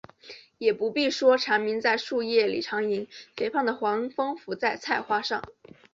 [0.57, 1.39] 也不必说鸣
[1.73, 3.07] 蝉在树叶里长吟，
[3.37, 5.43] 肥胖的黄蜂伏在菜花上